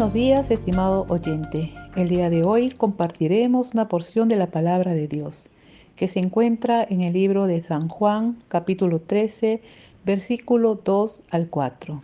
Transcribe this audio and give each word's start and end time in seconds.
buenos 0.00 0.14
días, 0.14 0.50
estimado 0.50 1.04
oyente. 1.10 1.74
El 1.94 2.08
día 2.08 2.30
de 2.30 2.42
hoy 2.42 2.70
compartiremos 2.70 3.74
una 3.74 3.86
porción 3.86 4.30
de 4.30 4.36
la 4.36 4.46
palabra 4.46 4.94
de 4.94 5.06
Dios 5.06 5.50
que 5.94 6.08
se 6.08 6.20
encuentra 6.20 6.82
en 6.88 7.02
el 7.02 7.12
libro 7.12 7.46
de 7.46 7.62
San 7.62 7.86
Juan, 7.88 8.42
capítulo 8.48 9.02
13, 9.02 9.60
versículo 10.06 10.80
2 10.82 11.24
al 11.32 11.48
4. 11.48 12.02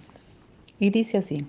Y 0.79 0.91
dice 0.91 1.17
así, 1.17 1.47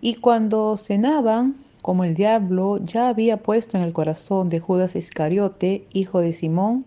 y 0.00 0.14
cuando 0.14 0.78
cenaban, 0.78 1.56
como 1.82 2.04
el 2.04 2.14
diablo 2.14 2.78
ya 2.78 3.10
había 3.10 3.36
puesto 3.42 3.76
en 3.76 3.82
el 3.82 3.92
corazón 3.92 4.48
de 4.48 4.60
Judas 4.60 4.96
Iscariote, 4.96 5.84
hijo 5.92 6.20
de 6.20 6.32
Simón, 6.32 6.86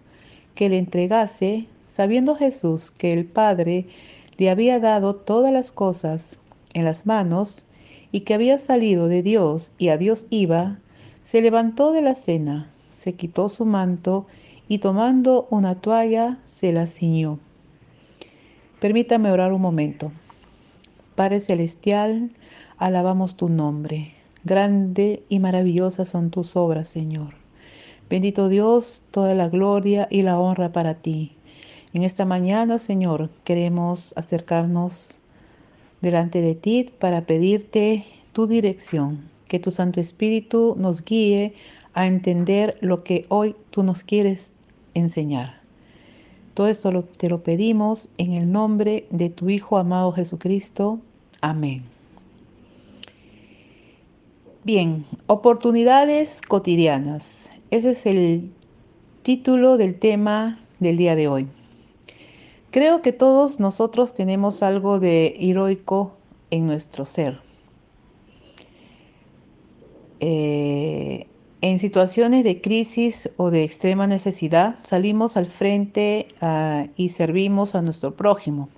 que 0.55 0.67
le 0.67 0.79
entregase, 0.79 1.67
sabiendo 1.85 2.35
Jesús 2.35 2.89
que 2.89 3.13
el 3.13 3.25
Padre 3.25 3.85
le 4.39 4.49
había 4.49 4.79
dado 4.79 5.13
todas 5.13 5.53
las 5.53 5.71
cosas 5.71 6.37
en 6.73 6.85
las 6.85 7.05
manos, 7.05 7.65
y 8.11 8.21
que 8.21 8.33
había 8.33 8.57
salido 8.57 9.07
de 9.07 9.21
Dios 9.21 9.71
y 9.77 9.89
a 9.89 9.97
Dios 9.97 10.27
iba, 10.29 10.79
se 11.23 11.41
levantó 11.41 11.91
de 11.91 12.01
la 12.01 12.15
cena, 12.15 12.71
se 12.89 13.13
quitó 13.13 13.49
su 13.49 13.65
manto 13.65 14.25
y 14.67 14.79
tomando 14.79 15.47
una 15.49 15.75
toalla 15.75 16.39
se 16.43 16.71
la 16.71 16.87
ciñó. 16.87 17.39
Permítame 18.79 19.31
orar 19.31 19.51
un 19.51 19.61
momento. 19.61 20.11
Padre 21.15 21.41
Celestial, 21.41 22.29
alabamos 22.77 23.35
tu 23.35 23.49
nombre. 23.49 24.13
Grande 24.45 25.23
y 25.27 25.39
maravillosa 25.39 26.05
son 26.05 26.31
tus 26.31 26.55
obras, 26.55 26.87
Señor. 26.87 27.33
Bendito 28.09 28.47
Dios, 28.47 29.03
toda 29.11 29.35
la 29.35 29.49
gloria 29.49 30.07
y 30.09 30.21
la 30.21 30.39
honra 30.39 30.71
para 30.71 30.95
ti. 30.95 31.35
En 31.93 32.03
esta 32.03 32.25
mañana, 32.25 32.79
Señor, 32.79 33.29
queremos 33.43 34.17
acercarnos 34.17 35.19
delante 36.01 36.41
de 36.41 36.55
ti 36.55 36.89
para 36.99 37.25
pedirte 37.25 38.05
tu 38.33 38.47
dirección, 38.47 39.29
que 39.47 39.59
tu 39.59 39.71
Santo 39.71 39.99
Espíritu 39.99 40.75
nos 40.77 41.03
guíe 41.03 41.53
a 41.93 42.07
entender 42.07 42.77
lo 42.81 43.03
que 43.03 43.25
hoy 43.29 43.55
tú 43.71 43.83
nos 43.83 44.03
quieres 44.03 44.53
enseñar. 44.93 45.59
Todo 46.53 46.67
esto 46.67 47.03
te 47.17 47.29
lo 47.29 47.41
pedimos 47.43 48.09
en 48.17 48.33
el 48.33 48.51
nombre 48.51 49.07
de 49.11 49.29
tu 49.29 49.49
Hijo 49.49 49.77
amado 49.77 50.11
Jesucristo. 50.11 50.99
Amén. 51.41 51.83
Bien, 54.63 55.05
oportunidades 55.27 56.41
cotidianas. 56.41 57.53
Ese 57.71 57.91
es 57.91 58.05
el 58.05 58.51
título 59.21 59.77
del 59.77 59.97
tema 59.97 60.59
del 60.79 60.97
día 60.97 61.15
de 61.15 61.27
hoy. 61.27 61.47
Creo 62.71 63.01
que 63.01 63.11
todos 63.11 63.59
nosotros 63.59 64.13
tenemos 64.13 64.61
algo 64.61 64.99
de 64.99 65.35
heroico 65.39 66.13
en 66.51 66.67
nuestro 66.67 67.03
ser. 67.05 67.41
Eh, 70.19 71.25
en 71.61 71.79
situaciones 71.79 72.43
de 72.43 72.61
crisis 72.61 73.31
o 73.37 73.49
de 73.49 73.63
extrema 73.63 74.05
necesidad 74.05 74.75
salimos 74.81 75.35
al 75.35 75.45
frente 75.45 76.27
ah, 76.41 76.85
y 76.95 77.09
servimos 77.09 77.73
a 77.75 77.81
nuestro 77.81 78.15
prójimo. 78.15 78.69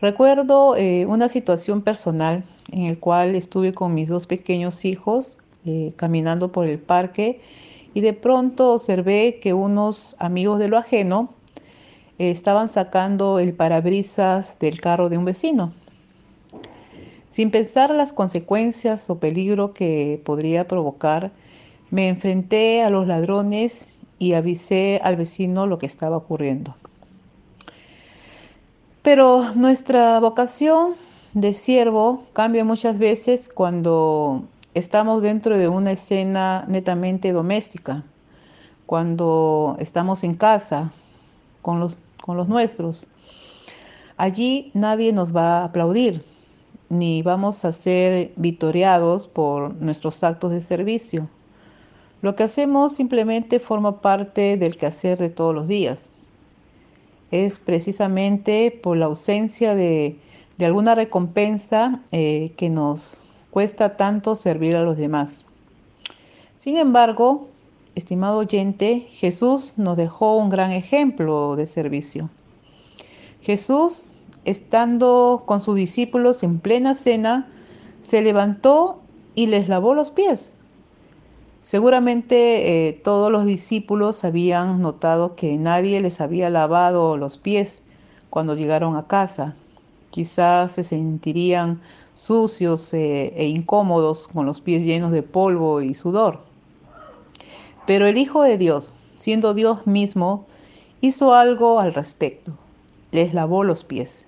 Recuerdo 0.00 0.76
eh, 0.76 1.06
una 1.06 1.28
situación 1.30 1.80
personal 1.80 2.44
en 2.70 2.82
el 2.82 2.98
cual 2.98 3.34
estuve 3.34 3.72
con 3.72 3.94
mis 3.94 4.08
dos 4.08 4.26
pequeños 4.26 4.84
hijos 4.84 5.38
eh, 5.64 5.94
caminando 5.96 6.52
por 6.52 6.66
el 6.66 6.78
parque 6.78 7.40
y 7.94 8.02
de 8.02 8.12
pronto 8.12 8.74
observé 8.74 9.40
que 9.40 9.54
unos 9.54 10.16
amigos 10.18 10.58
de 10.58 10.68
lo 10.68 10.76
ajeno 10.76 11.30
estaban 12.18 12.68
sacando 12.68 13.38
el 13.38 13.52
parabrisas 13.54 14.58
del 14.58 14.80
carro 14.80 15.08
de 15.08 15.18
un 15.18 15.24
vecino. 15.24 15.72
Sin 17.28 17.50
pensar 17.50 17.90
las 17.90 18.12
consecuencias 18.12 19.10
o 19.10 19.18
peligro 19.18 19.74
que 19.74 20.20
podría 20.24 20.66
provocar, 20.66 21.32
me 21.90 22.08
enfrenté 22.08 22.82
a 22.82 22.90
los 22.90 23.06
ladrones 23.06 23.98
y 24.18 24.32
avisé 24.32 25.00
al 25.04 25.16
vecino 25.16 25.66
lo 25.66 25.78
que 25.78 25.86
estaba 25.86 26.16
ocurriendo. 26.16 26.74
Pero 29.02 29.54
nuestra 29.54 30.18
vocación 30.18 30.94
de 31.34 31.52
siervo 31.52 32.24
cambia 32.32 32.64
muchas 32.64 32.98
veces 32.98 33.48
cuando 33.48 34.44
estamos 34.74 35.22
dentro 35.22 35.58
de 35.58 35.68
una 35.68 35.92
escena 35.92 36.64
netamente 36.68 37.32
doméstica, 37.32 38.04
cuando 38.86 39.76
estamos 39.78 40.24
en 40.24 40.34
casa 40.34 40.92
con 41.62 41.78
los 41.80 41.98
con 42.26 42.36
los 42.36 42.48
nuestros. 42.48 43.06
Allí 44.16 44.72
nadie 44.74 45.12
nos 45.12 45.34
va 45.34 45.60
a 45.60 45.64
aplaudir, 45.66 46.24
ni 46.88 47.22
vamos 47.22 47.64
a 47.64 47.72
ser 47.72 48.32
vitoreados 48.36 49.26
por 49.28 49.74
nuestros 49.76 50.22
actos 50.24 50.50
de 50.50 50.60
servicio. 50.60 51.28
Lo 52.22 52.34
que 52.34 52.42
hacemos 52.42 52.92
simplemente 52.92 53.60
forma 53.60 54.00
parte 54.00 54.56
del 54.56 54.76
quehacer 54.76 55.18
de 55.18 55.30
todos 55.30 55.54
los 55.54 55.68
días. 55.68 56.16
Es 57.30 57.60
precisamente 57.60 58.76
por 58.82 58.96
la 58.96 59.06
ausencia 59.06 59.74
de, 59.74 60.18
alguna 60.60 60.94
recompensa 60.94 62.00
eh, 62.12 62.52
que 62.56 62.70
nos 62.70 63.26
cuesta 63.50 63.96
tanto 63.96 64.34
servir 64.34 64.74
a 64.76 64.82
los 64.82 64.96
demás. 64.96 65.44
Sin 66.56 66.78
embargo, 66.78 67.48
estimado 67.96 68.38
oyente, 68.38 69.08
Jesús 69.10 69.72
nos 69.76 69.96
dejó 69.96 70.36
un 70.36 70.50
gran 70.50 70.70
ejemplo 70.70 71.56
de 71.56 71.66
servicio. 71.66 72.28
Jesús, 73.40 74.14
estando 74.44 75.42
con 75.46 75.60
sus 75.62 75.76
discípulos 75.76 76.42
en 76.42 76.60
plena 76.60 76.94
cena, 76.94 77.48
se 78.02 78.20
levantó 78.20 79.00
y 79.34 79.46
les 79.46 79.66
lavó 79.68 79.94
los 79.94 80.10
pies. 80.10 80.52
Seguramente 81.62 82.88
eh, 82.88 82.92
todos 82.92 83.32
los 83.32 83.46
discípulos 83.46 84.24
habían 84.24 84.82
notado 84.82 85.34
que 85.34 85.56
nadie 85.56 86.00
les 86.00 86.20
había 86.20 86.50
lavado 86.50 87.16
los 87.16 87.38
pies 87.38 87.82
cuando 88.28 88.54
llegaron 88.54 88.96
a 88.96 89.06
casa. 89.06 89.56
Quizás 90.10 90.72
se 90.72 90.82
sentirían 90.82 91.80
sucios 92.14 92.92
eh, 92.92 93.32
e 93.36 93.46
incómodos 93.48 94.28
con 94.28 94.44
los 94.44 94.60
pies 94.60 94.84
llenos 94.84 95.12
de 95.12 95.22
polvo 95.22 95.80
y 95.80 95.94
sudor. 95.94 96.55
Pero 97.86 98.06
el 98.06 98.18
Hijo 98.18 98.42
de 98.42 98.58
Dios, 98.58 98.98
siendo 99.16 99.54
Dios 99.54 99.86
mismo, 99.86 100.46
hizo 101.00 101.34
algo 101.34 101.78
al 101.80 101.94
respecto. 101.94 102.52
Les 103.12 103.32
lavó 103.32 103.64
los 103.64 103.84
pies. 103.84 104.26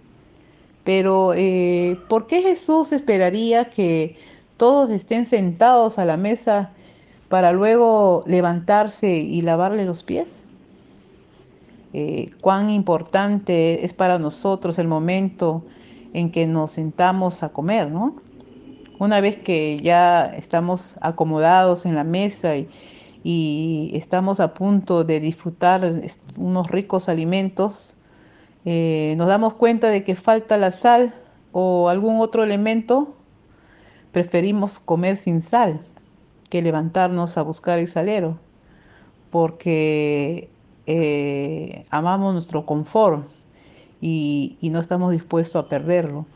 Pero 0.84 1.34
eh, 1.34 1.98
¿por 2.08 2.26
qué 2.26 2.40
Jesús 2.40 2.92
esperaría 2.92 3.68
que 3.68 4.16
todos 4.56 4.90
estén 4.90 5.24
sentados 5.24 5.98
a 5.98 6.04
la 6.04 6.16
mesa 6.16 6.70
para 7.28 7.52
luego 7.52 8.24
levantarse 8.26 9.18
y 9.18 9.42
lavarle 9.42 9.84
los 9.84 10.02
pies? 10.02 10.40
Eh, 11.92 12.30
cuán 12.40 12.70
importante 12.70 13.84
es 13.84 13.92
para 13.92 14.18
nosotros 14.18 14.78
el 14.78 14.88
momento 14.88 15.64
en 16.14 16.30
que 16.30 16.46
nos 16.46 16.72
sentamos 16.72 17.42
a 17.42 17.52
comer, 17.52 17.90
¿no? 17.90 18.16
Una 18.98 19.20
vez 19.20 19.36
que 19.36 19.78
ya 19.82 20.26
estamos 20.26 20.98
acomodados 21.02 21.86
en 21.86 21.94
la 21.94 22.04
mesa 22.04 22.56
y, 22.56 22.68
y 23.24 23.90
estamos 23.94 24.40
a 24.40 24.54
punto 24.54 25.04
de 25.04 25.20
disfrutar 25.20 25.90
unos 26.36 26.68
ricos 26.68 27.08
alimentos, 27.08 27.96
eh, 28.64 29.14
nos 29.16 29.28
damos 29.28 29.54
cuenta 29.54 29.88
de 29.88 30.04
que 30.04 30.14
falta 30.14 30.56
la 30.56 30.70
sal 30.70 31.14
o 31.52 31.88
algún 31.88 32.20
otro 32.20 32.44
elemento, 32.44 33.16
preferimos 34.12 34.78
comer 34.78 35.16
sin 35.16 35.42
sal 35.42 35.80
que 36.50 36.62
levantarnos 36.62 37.36
a 37.38 37.42
buscar 37.42 37.78
el 37.78 37.88
salero, 37.88 38.38
porque 39.30 40.48
eh, 40.86 41.84
amamos 41.90 42.32
nuestro 42.34 42.64
confort 42.64 43.28
y, 44.00 44.56
y 44.60 44.70
no 44.70 44.80
estamos 44.80 45.12
dispuestos 45.12 45.64
a 45.64 45.68
perderlo. 45.68 46.26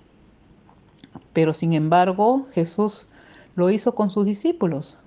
Pero 1.32 1.55
sin 1.55 1.73
embargo, 1.73 2.46
Jesús 2.52 3.06
lo 3.55 3.70
hizo 3.70 3.94
con 3.94 4.11
sus 4.11 4.26
discípulos 4.26 4.99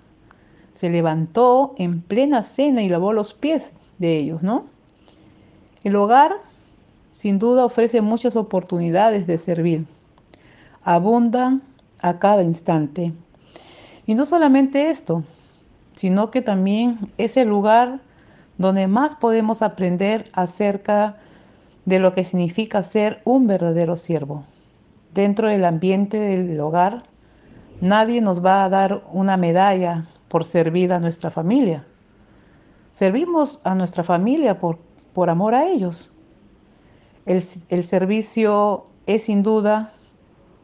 se 0.76 0.90
levantó 0.90 1.74
en 1.78 2.02
plena 2.02 2.44
cena 2.44 2.84
y 2.84 2.90
lavó 2.90 3.14
los 3.14 3.34
pies 3.34 3.74
de 3.98 4.18
ellos, 4.18 4.44
¿no? 4.44 4.66
El 5.84 5.96
hogar 5.96 6.34
sin 7.12 7.40
duda 7.40 7.66
ofrece 7.66 8.02
muchas 8.02 8.36
oportunidades 8.36 9.26
de 9.26 9.38
servir. 9.38 9.88
Abundan 10.84 11.64
a 12.02 12.20
cada 12.20 12.44
instante. 12.44 13.14
Y 14.06 14.16
no 14.16 14.26
solamente 14.26 14.90
esto, 14.90 15.24
sino 15.96 16.30
que 16.30 16.42
también 16.42 17.00
es 17.18 17.38
el 17.38 17.48
lugar 17.48 18.02
donde 18.58 18.88
más 18.88 19.16
podemos 19.16 19.62
aprender 19.62 20.30
acerca 20.34 21.18
de 21.86 22.00
lo 22.00 22.12
que 22.12 22.26
significa 22.26 22.84
ser 22.84 23.22
un 23.24 23.48
verdadero 23.48 23.96
siervo. 23.96 24.44
Dentro 25.14 25.48
del 25.48 25.64
ambiente 25.64 26.20
del 26.20 26.60
hogar, 26.60 27.04
nadie 27.80 28.20
nos 28.20 28.44
va 28.44 28.66
a 28.66 28.70
dar 28.70 29.04
una 29.14 29.38
medalla 29.38 30.06
por 30.36 30.44
servir 30.44 30.92
a 30.92 31.00
nuestra 31.00 31.32
familia. 31.32 31.86
Servimos 32.92 33.62
a 33.64 33.74
nuestra 33.74 34.04
familia 34.04 34.60
por, 34.60 34.80
por 35.14 35.30
amor 35.30 35.56
a 35.56 35.66
ellos. 35.66 36.12
El, 37.26 37.42
el 37.70 37.84
servicio 37.86 38.88
es 39.06 39.24
sin 39.24 39.44
duda 39.44 39.94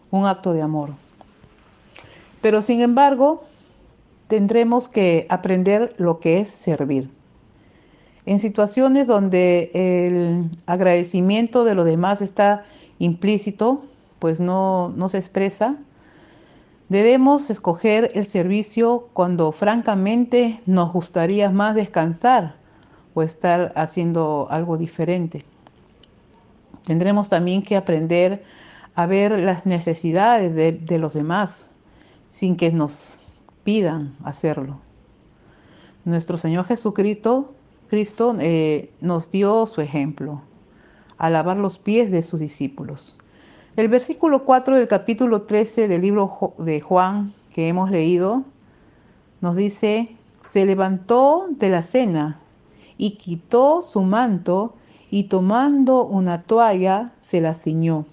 un 0.09 0.25
acto 0.25 0.51
de 0.51 0.61
amor. 0.61 0.89
Pero 2.41 2.61
sin 2.61 2.81
embargo, 2.81 3.45
tendremos 4.27 4.89
que 4.89 5.25
aprender 5.29 5.95
lo 5.97 6.19
que 6.19 6.41
es 6.41 6.49
servir. 6.49 7.09
En 8.25 8.39
situaciones 8.39 9.07
donde 9.07 9.71
el 9.73 10.49
agradecimiento 10.65 11.63
de 11.63 11.75
los 11.75 11.85
demás 11.85 12.21
está 12.21 12.65
implícito, 12.99 13.85
pues 14.19 14.41
no, 14.41 14.89
no 14.97 15.07
se 15.07 15.17
expresa, 15.17 15.77
debemos 16.91 17.49
escoger 17.49 18.11
el 18.15 18.25
servicio 18.25 19.07
cuando 19.13 19.53
francamente 19.53 20.61
nos 20.65 20.91
gustaría 20.91 21.49
más 21.49 21.73
descansar 21.73 22.57
o 23.13 23.21
estar 23.23 23.71
haciendo 23.77 24.47
algo 24.49 24.77
diferente. 24.77 25.39
Tendremos 26.83 27.29
también 27.29 27.63
que 27.63 27.77
aprender 27.77 28.43
a 28.93 29.05
ver 29.05 29.39
las 29.39 29.65
necesidades 29.65 30.53
de, 30.53 30.97
los 30.97 31.13
demás 31.13 31.71
sin 32.29 32.57
que 32.57 32.73
nos 32.73 33.21
pidan 33.63 34.13
hacerlo. 34.25 34.81
Nuestro 36.03 36.37
Señor 36.37 36.65
Jesucristo 36.65 37.53
Cristo, 37.87 38.35
eh, 38.39 38.91
nos 38.99 39.31
dio 39.31 39.65
su 39.65 39.79
ejemplo, 39.79 40.41
a 41.17 41.29
lavar 41.29 41.55
los 41.55 41.79
pies 41.79 42.11
de 42.11 42.21
sus 42.21 42.41
discípulos. 42.41 43.17
El 43.77 43.87
versículo 43.87 44.43
4 44.43 44.75
del 44.75 44.89
capítulo 44.89 45.43
13 45.43 45.87
del 45.87 46.01
libro 46.01 46.53
de 46.57 46.81
Juan 46.81 47.33
que 47.53 47.69
hemos 47.69 47.89
leído 47.89 48.43
nos 49.39 49.55
dice, 49.55 50.13
se 50.45 50.65
levantó 50.65 51.47
de 51.51 51.69
la 51.69 51.81
cena 51.81 52.41
y 52.97 53.11
quitó 53.11 53.81
su 53.81 54.01
manto 54.01 54.75
y 55.09 55.23
tomando 55.23 56.03
una 56.03 56.43
toalla 56.43 57.13
se 57.21 57.39
la 57.39 57.53
ciñó. 57.53 58.05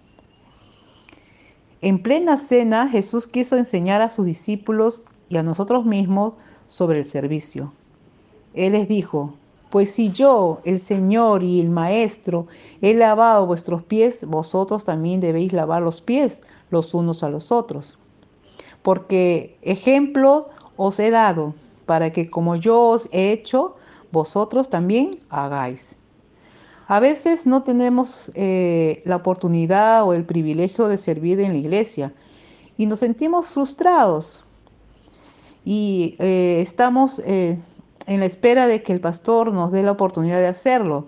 En 1.80 2.04
plena 2.04 2.36
cena 2.36 2.88
Jesús 2.88 3.26
quiso 3.26 3.56
enseñar 3.56 4.00
a 4.00 4.10
sus 4.10 4.26
discípulos 4.26 5.06
y 5.28 5.38
a 5.38 5.42
nosotros 5.42 5.84
mismos 5.84 6.34
sobre 6.68 7.00
el 7.00 7.04
servicio. 7.04 7.72
Él 8.54 8.74
les 8.74 8.86
dijo, 8.86 9.34
pues 9.70 9.90
si 9.90 10.10
yo, 10.10 10.60
el 10.64 10.80
Señor 10.80 11.42
y 11.42 11.60
el 11.60 11.68
Maestro, 11.68 12.46
he 12.80 12.94
lavado 12.94 13.46
vuestros 13.46 13.82
pies, 13.82 14.24
vosotros 14.24 14.84
también 14.84 15.20
debéis 15.20 15.52
lavar 15.52 15.82
los 15.82 16.00
pies 16.00 16.42
los 16.70 16.94
unos 16.94 17.22
a 17.22 17.28
los 17.28 17.52
otros. 17.52 17.98
Porque 18.82 19.58
ejemplo 19.62 20.48
os 20.76 20.98
he 20.98 21.10
dado 21.10 21.54
para 21.86 22.12
que 22.12 22.30
como 22.30 22.56
yo 22.56 22.80
os 22.80 23.08
he 23.12 23.32
hecho, 23.32 23.76
vosotros 24.12 24.70
también 24.70 25.18
hagáis. 25.30 25.96
A 26.86 27.00
veces 27.00 27.46
no 27.46 27.62
tenemos 27.62 28.30
eh, 28.34 29.02
la 29.04 29.16
oportunidad 29.16 30.04
o 30.04 30.14
el 30.14 30.24
privilegio 30.24 30.88
de 30.88 30.96
servir 30.96 31.40
en 31.40 31.52
la 31.52 31.58
iglesia 31.58 32.14
y 32.78 32.86
nos 32.86 33.00
sentimos 33.00 33.46
frustrados 33.46 34.44
y 35.64 36.16
eh, 36.18 36.60
estamos 36.62 37.20
eh, 37.26 37.58
en 38.08 38.20
la 38.20 38.26
espera 38.26 38.66
de 38.66 38.82
que 38.82 38.92
el 38.94 39.00
pastor 39.00 39.52
nos 39.52 39.70
dé 39.70 39.82
la 39.82 39.92
oportunidad 39.92 40.40
de 40.40 40.46
hacerlo. 40.46 41.06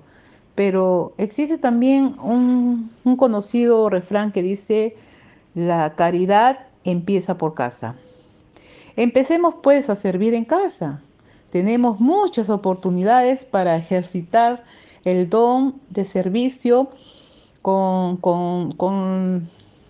Pero 0.55 1.15
existe 1.17 1.57
también 1.57 2.15
un, 2.23 2.91
conocido 3.17 3.89
refrán 3.89 4.33
que 4.33 4.43
dice, 4.43 4.97
la 5.55 5.95
caridad 5.97 6.67
empieza 6.85 7.39
por 7.39 7.55
casa. 7.55 7.97
Empecemos 8.97 9.55
pues 9.63 9.89
a 9.89 9.97
servir 9.97 10.35
en 10.35 10.45
casa. 10.45 11.01
Tenemos 11.51 12.01
muchas 12.01 12.51
oportunidades 12.51 13.47
para 13.47 13.77
ejercitar 13.77 14.63
el 15.05 15.31
don 15.31 15.81
de 15.89 16.05
servicio 16.05 16.91
con, 17.63 18.21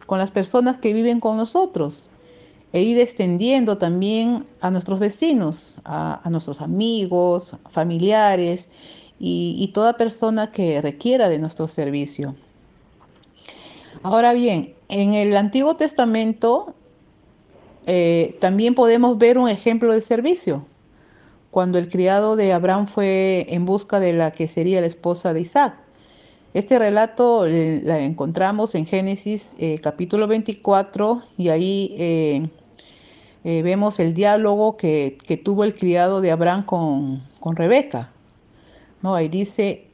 las 0.09 0.31
personas 0.31 0.79
que 0.79 0.93
viven 0.93 1.19
con 1.19 1.37
nosotros 1.37 2.09
e 2.73 2.83
ir 2.83 2.99
extendiendo 2.99 3.79
también 3.79 4.45
a 4.61 4.71
nuestros 4.71 5.01
vecinos, 5.01 5.79
a, 5.85 6.21
nuestros 6.31 6.61
amigos, 6.61 7.57
familiares 7.71 8.71
y, 9.19 9.71
toda 9.75 9.97
persona 9.97 10.51
que 10.51 10.81
requiera 10.81 11.29
de 11.29 11.39
nuestro 11.39 11.69
servicio. 11.69 12.35
Ahora 14.03 14.33
bien, 14.33 14.75
en 14.89 15.15
el 15.15 15.37
Antiguo 15.37 15.77
Testamento 15.77 16.75
eh, 17.87 18.37
también 18.41 18.75
podemos 18.75 19.19
ver 19.19 19.37
un 19.37 19.49
ejemplo 19.49 19.93
de 19.93 20.01
servicio 20.01 20.65
cuando 21.51 21.79
el 21.79 21.89
criado 21.89 22.37
de 22.37 22.53
Abraham 22.53 22.87
fue 22.87 23.47
en 23.49 23.67
busca 23.67 23.99
de 23.99 24.13
la 24.13 24.31
que 24.31 24.47
sería 24.47 24.81
la 24.81 24.87
esposa 24.87 25.35
de 25.35 25.41
Isaac. 25.41 25.75
Este 26.55 26.79
relato 26.79 27.47
eh, 27.47 27.81
la 27.85 28.01
encontramos 28.01 28.75
en 28.75 28.87
Génesis 28.87 29.57
eh, 29.59 29.81
capítulo 29.81 30.29
24 30.29 31.23
y 31.37 31.49
ahí 31.49 32.51
vemos 33.45 34.01
el 34.01 34.15
diálogo 34.15 34.77
que, 34.77 35.17
tuvo 35.45 35.65
el 35.65 35.75
criado 35.75 36.21
de 36.21 36.31
Abraham 36.31 36.65
con, 36.65 37.23
con 37.41 37.57
Rebeca. 37.57 38.11
¿no? 39.03 39.15
Ahí 39.15 39.29
dice 39.29 39.87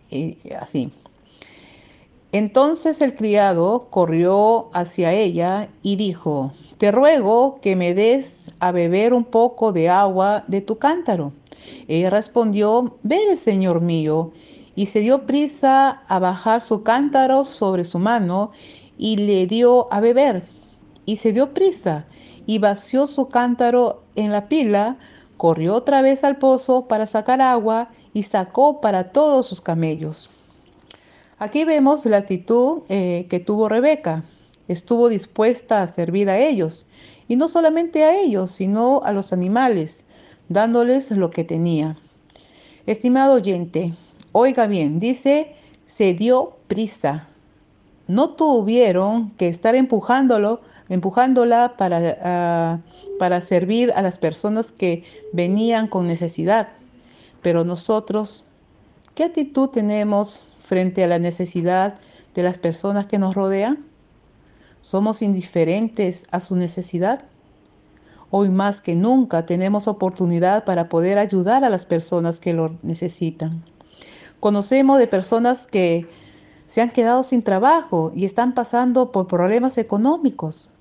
así. 0.60 0.92
Entonces 2.32 3.00
el 3.00 3.14
criado 3.14 3.86
corrió 3.90 4.68
hacia 4.74 5.12
ella 5.12 5.68
y 5.82 5.96
dijo, 5.96 6.52
te 6.78 6.92
ruego 6.92 7.60
que 7.62 7.76
me 7.76 7.94
des 7.94 8.50
a 8.60 8.72
beber 8.72 9.14
un 9.14 9.24
poco 9.24 9.72
de 9.72 9.88
agua 9.88 10.44
de 10.46 10.60
tu 10.60 10.76
cántaro. 10.76 11.32
Ella 11.88 12.10
respondió, 12.10 12.96
Ve, 13.02 13.36
señor 13.36 13.80
mío, 13.80 14.32
y 14.74 14.86
se 14.86 15.00
dio 15.00 15.22
prisa 15.22 16.02
a 16.08 16.18
bajar 16.18 16.60
su 16.60 16.82
cántaro 16.82 17.44
sobre 17.44 17.84
su 17.84 17.98
mano 17.98 18.50
y 18.98 19.16
le 19.16 19.46
dio 19.46 19.90
a 19.90 20.00
beber. 20.00 20.42
Y 21.06 21.16
se 21.16 21.32
dio 21.32 21.54
prisa 21.54 22.04
y 22.46 22.58
vació 22.58 23.06
su 23.06 23.28
cántaro 23.28 24.02
en 24.14 24.32
la 24.32 24.48
pila, 24.48 24.96
corrió 25.36 25.74
otra 25.74 26.00
vez 26.02 26.24
al 26.24 26.36
pozo 26.36 26.86
para 26.86 27.06
sacar 27.06 27.40
agua 27.40 27.90
y 28.14 28.22
sacó 28.22 28.80
para 28.80 29.12
todos 29.12 29.46
sus 29.46 29.60
camellos. 29.60 30.30
Aquí 31.38 31.64
vemos 31.64 32.06
la 32.06 32.18
actitud 32.18 32.82
eh, 32.88 33.26
que 33.28 33.40
tuvo 33.40 33.68
Rebeca. 33.68 34.24
Estuvo 34.68 35.08
dispuesta 35.08 35.82
a 35.82 35.86
servir 35.86 36.30
a 36.30 36.38
ellos, 36.38 36.86
y 37.28 37.36
no 37.36 37.48
solamente 37.48 38.04
a 38.04 38.18
ellos, 38.18 38.50
sino 38.50 39.02
a 39.04 39.12
los 39.12 39.32
animales 39.32 40.04
dándoles 40.48 41.10
lo 41.10 41.30
que 41.30 41.44
tenía. 41.44 41.98
Estimado 42.86 43.34
oyente, 43.34 43.92
oiga 44.32 44.66
bien, 44.66 44.98
dice, 44.98 45.54
se 45.86 46.14
dio 46.14 46.56
prisa. 46.68 47.28
No 48.06 48.30
tuvieron 48.30 49.30
que 49.32 49.48
estar 49.48 49.74
empujándolo, 49.74 50.60
empujándola 50.88 51.74
para, 51.76 52.18
ah, 52.22 52.78
para 53.18 53.40
servir 53.40 53.92
a 53.92 54.02
las 54.02 54.18
personas 54.18 54.72
que 54.72 55.04
venían 55.32 55.88
con 55.88 56.06
necesidad. 56.06 56.68
Pero 57.42 57.64
nosotros, 57.64 58.44
¿qué 59.14 59.24
actitud 59.24 59.68
tenemos 59.68 60.46
frente 60.60 61.04
a 61.04 61.08
la 61.08 61.18
necesidad 61.18 61.98
de 62.34 62.42
las 62.42 62.58
personas 62.58 63.06
que 63.06 63.18
nos 63.18 63.34
rodean? 63.34 63.84
¿Somos 64.82 65.22
indiferentes 65.22 66.26
a 66.30 66.40
su 66.40 66.56
necesidad? 66.56 67.24
Hoy 68.30 68.48
más 68.48 68.80
que 68.80 68.94
nunca 68.94 69.46
tenemos 69.46 69.88
oportunidad 69.88 70.64
para 70.64 70.88
poder 70.88 71.18
ayudar 71.18 71.64
a 71.64 71.70
las 71.70 71.84
personas 71.84 72.40
que 72.40 72.52
lo 72.52 72.76
necesitan. 72.82 73.64
Conocemos 74.40 74.98
de 74.98 75.06
personas 75.06 75.66
que 75.66 76.06
se 76.66 76.82
han 76.82 76.90
quedado 76.90 77.22
sin 77.22 77.42
trabajo 77.42 78.12
y 78.14 78.24
están 78.24 78.54
pasando 78.54 79.12
por 79.12 79.28
problemas 79.28 79.78
económicos 79.78 80.75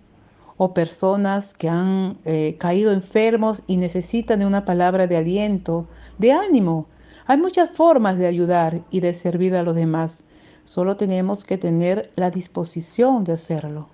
o 0.58 0.74
personas 0.74 1.54
que 1.54 1.68
han 1.68 2.18
eh, 2.24 2.56
caído 2.58 2.94
enfermos 2.94 3.64
y 3.68 3.78
necesitan 3.78 4.40
de 4.40 4.46
una 4.46 4.64
palabra 4.64 5.08
de 5.08 5.18
aliento, 5.18 5.88
de 6.18 6.32
ánimo. 6.32 6.88
Hay 7.28 7.38
muchas 7.38 7.70
formas 7.72 8.18
de 8.18 8.28
ayudar 8.28 8.82
y 8.90 9.02
de 9.02 9.14
servir 9.14 9.56
a 9.56 9.64
los 9.64 9.76
demás. 9.76 10.24
Solo 10.64 10.96
tenemos 10.96 11.44
que 11.44 11.58
tener 11.58 12.12
la 12.16 12.32
disposición 12.32 13.26
de 13.26 13.34
hacerlo. 13.34 13.90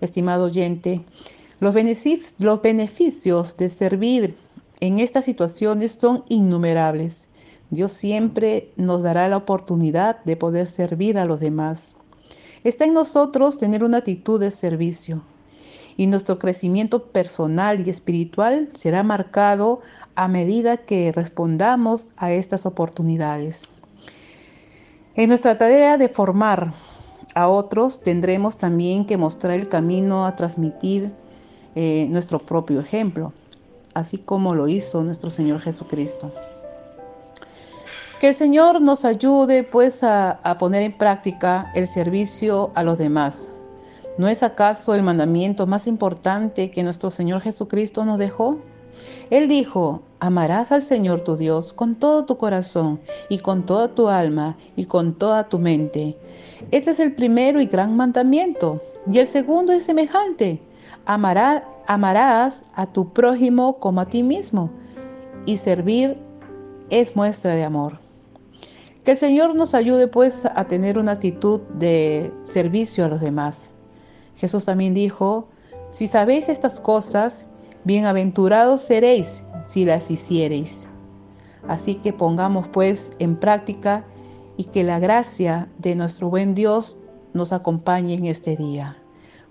Estimado 0.00 0.46
oyente, 0.46 1.04
los 1.60 1.74
beneficios, 1.74 3.56
de 3.56 3.70
servir 3.70 4.36
en 4.80 5.00
estas 5.00 5.24
situaciones 5.24 5.92
son 6.00 6.24
innumerables. 6.28 7.28
Dios 7.70 7.92
siempre 7.92 8.72
nos 8.76 9.02
dará 9.02 9.28
la 9.28 9.36
oportunidad 9.36 10.22
de 10.24 10.36
poder 10.36 10.68
servir 10.68 11.18
a 11.18 11.24
los 11.24 11.40
demás. 11.40 11.96
Está 12.64 12.84
en 12.84 12.94
nosotros 12.94 13.58
tener 13.58 13.84
una 13.84 13.98
actitud 13.98 14.40
de 14.40 14.50
servicio 14.50 15.22
y 15.98 16.06
nuestro 16.06 16.38
crecimiento 16.38 17.06
personal 17.08 17.84
y 17.84 17.90
espiritual 17.90 18.68
será 18.72 19.02
marcado 19.02 19.80
a 20.14 20.28
medida 20.28 20.76
que 20.78 21.12
respondamos 21.12 22.10
a 22.16 22.30
estas 22.32 22.66
oportunidades. 22.66 23.64
En 25.16 25.28
nuestra 25.28 25.58
tarea 25.58 25.98
de 25.98 26.08
formar 26.08 26.72
a 27.34 27.48
otros 27.48 28.00
tendremos 28.00 28.58
también 28.58 29.06
que 29.06 29.16
mostrar 29.16 29.58
el 29.58 29.68
camino 29.68 30.24
a 30.24 30.36
transmitir 30.36 31.10
eh, 31.74 32.06
nuestro 32.10 32.38
propio 32.38 32.80
ejemplo, 32.80 33.32
así 33.94 34.18
como 34.18 34.54
lo 34.54 34.68
hizo 34.68 35.02
nuestro 35.02 35.30
Señor 35.30 35.58
Jesucristo. 35.58 36.30
Que 38.20 38.28
el 38.28 38.34
Señor 38.36 38.80
nos 38.80 39.04
ayude 39.04 39.64
pues 39.64 40.04
a, 40.04 40.30
a 40.44 40.58
poner 40.58 40.82
en 40.82 40.92
práctica 40.92 41.72
el 41.74 41.88
servicio 41.88 42.70
a 42.76 42.84
los 42.84 42.98
demás. 42.98 43.50
¿No 44.18 44.26
es 44.26 44.42
acaso 44.42 44.96
el 44.96 45.04
mandamiento 45.04 45.68
más 45.68 45.86
importante 45.86 46.72
que 46.72 46.82
nuestro 46.82 47.12
Señor 47.12 47.40
Jesucristo 47.40 48.04
nos 48.04 48.18
dejó? 48.18 48.58
Él 49.30 49.46
dijo, 49.46 50.02
amarás 50.18 50.72
al 50.72 50.82
Señor 50.82 51.20
tu 51.20 51.36
Dios 51.36 51.72
con 51.72 51.94
todo 51.94 52.24
tu 52.24 52.36
corazón 52.36 52.98
y 53.28 53.38
con 53.38 53.64
toda 53.64 53.94
tu 53.94 54.08
alma 54.08 54.56
y 54.74 54.86
con 54.86 55.14
toda 55.14 55.48
tu 55.48 55.60
mente. 55.60 56.16
Este 56.72 56.90
es 56.90 56.98
el 56.98 57.14
primero 57.14 57.60
y 57.60 57.66
gran 57.66 57.96
mandamiento. 57.96 58.82
Y 59.08 59.18
el 59.18 59.26
segundo 59.28 59.72
es 59.72 59.84
semejante. 59.84 60.60
amarás 61.06 62.64
a 62.74 62.86
tu 62.86 63.12
prójimo 63.12 63.78
como 63.78 64.00
a 64.00 64.06
ti 64.06 64.24
mismo. 64.24 64.68
Y 65.46 65.58
servir 65.58 66.18
es 66.90 67.14
muestra 67.14 67.54
de 67.54 67.62
amor. 67.62 68.00
Que 69.04 69.12
el 69.12 69.18
Señor 69.18 69.54
nos 69.54 69.74
ayude 69.74 70.08
pues 70.08 70.44
a 70.44 70.64
tener 70.64 70.98
una 70.98 71.12
actitud 71.12 71.60
de 71.78 72.32
servicio 72.42 73.04
a 73.04 73.08
los 73.08 73.20
demás. 73.20 73.70
Jesús 74.38 74.64
también 74.64 74.94
dijo, 74.94 75.48
si 75.90 76.06
sabéis 76.06 76.48
estas 76.48 76.80
cosas, 76.80 77.46
bienaventurados 77.84 78.82
seréis 78.82 79.42
si 79.64 79.84
las 79.84 80.10
hiciereis. 80.10 80.88
Así 81.66 81.96
que 81.96 82.12
pongamos 82.12 82.68
pues 82.68 83.12
en 83.18 83.36
práctica 83.36 84.04
y 84.56 84.64
que 84.64 84.84
la 84.84 84.98
gracia 84.98 85.68
de 85.78 85.94
nuestro 85.94 86.30
buen 86.30 86.54
Dios 86.54 86.98
nos 87.34 87.52
acompañe 87.52 88.14
en 88.14 88.26
este 88.26 88.56
día. 88.56 88.96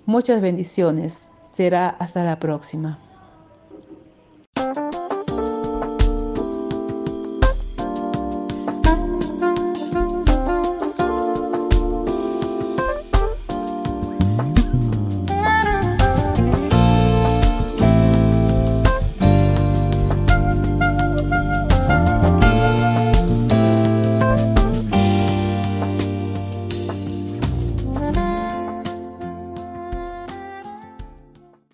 Muchas 0.05 0.41
bendiciones. 0.41 1.31
Será 1.51 1.89
hasta 1.89 2.23
la 2.23 2.39
próxima. 2.39 2.99